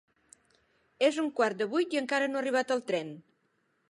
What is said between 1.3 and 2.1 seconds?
quart de vuit i